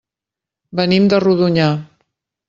[0.79, 1.67] Venim de Rodonyà.